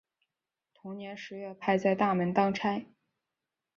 [0.73, 2.85] 同年十月派在大门当差。